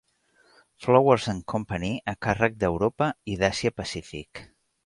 [0.85, 4.47] Flowers and Company a càrrec d'Europa i d'Àsia-Pacífic.